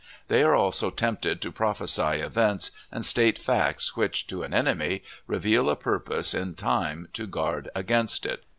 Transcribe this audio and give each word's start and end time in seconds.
They 0.29 0.41
are 0.41 0.55
also 0.55 0.89
tempted 0.89 1.41
to 1.43 1.51
prophesy 1.51 2.21
events 2.23 2.71
and 2.91 3.05
state 3.05 3.37
facts 3.37 3.95
which, 3.95 4.25
to 4.25 4.41
an 4.41 4.51
enemy, 4.51 5.03
reveal 5.27 5.69
a 5.69 5.75
purpose 5.75 6.33
in 6.33 6.55
time 6.55 7.07
to 7.13 7.27
guard 7.27 7.69
against 7.75 8.25
it. 8.25 8.43